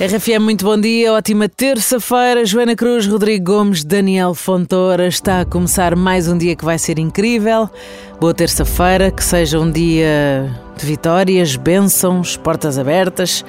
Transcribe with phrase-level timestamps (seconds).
[0.00, 2.42] RFM, muito bom dia, ótima terça-feira.
[2.46, 5.06] Joana Cruz, Rodrigo Gomes, Daniel Fontoura.
[5.06, 7.68] Está a começar mais um dia que vai ser incrível.
[8.18, 13.44] Boa terça-feira, que seja um dia de vitórias, bênçãos, portas abertas,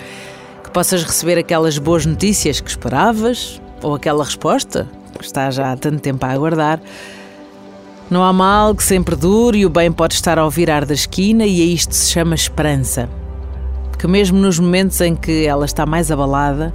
[0.61, 5.77] que possas receber aquelas boas notícias que esperavas ou aquela resposta que está já há
[5.77, 6.81] tanto tempo a aguardar.
[8.09, 11.45] Não há mal que sempre dure e o bem pode estar ao virar da esquina
[11.45, 13.20] e a isto se chama esperança
[14.02, 16.73] que mesmo nos momentos em que ela está mais abalada,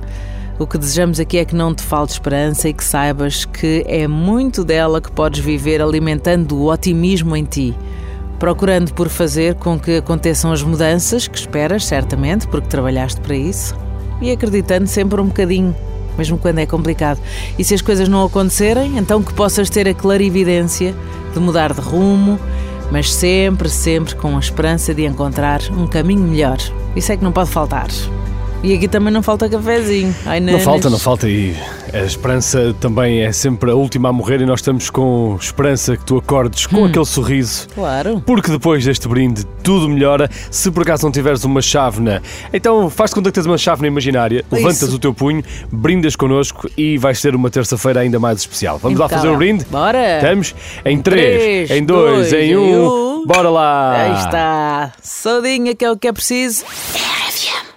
[0.61, 4.07] o que desejamos aqui é que não te falte esperança e que saibas que é
[4.07, 7.75] muito dela que podes viver alimentando o otimismo em ti,
[8.39, 13.75] procurando por fazer com que aconteçam as mudanças que esperas, certamente, porque trabalhaste para isso,
[14.23, 15.75] e acreditando sempre um bocadinho,
[16.17, 17.19] mesmo quando é complicado.
[17.59, 20.95] E se as coisas não acontecerem, então que possas ter a clarividência
[21.35, 22.39] de mudar de rumo
[22.91, 26.59] mas sempre, sempre com a esperança de encontrar um caminho melhor.
[26.95, 27.89] Isso é que não pode faltar.
[28.63, 30.15] E aqui também não falta cafezinho.
[30.25, 31.29] Ai, não falta, não falta.
[31.29, 31.55] E
[31.97, 36.05] a esperança também é sempre a última a morrer e nós estamos com esperança que
[36.05, 36.85] tu acordes com hum.
[36.87, 37.69] aquele sorriso.
[37.75, 38.23] Claro.
[38.25, 40.29] Porque depois deste brinde tudo melhora.
[40.51, 44.45] Se por acaso não tiveres uma chávena, então faz conta que tens uma chávena imaginária,
[44.47, 44.55] Isso.
[44.55, 48.79] levantas o teu punho, brindas connosco e vais ter uma terça-feira ainda mais especial.
[48.79, 49.65] Vamos lá fazer o um brinde?
[49.71, 50.17] Bora!
[50.17, 50.55] Estamos?
[50.85, 52.61] Em 3, em 2, em 1.
[52.61, 53.27] Um.
[53.27, 53.93] Bora lá!
[53.93, 54.93] Aí está.
[55.03, 56.65] Saudinha que é o que é preciso.
[56.65, 57.76] RFM.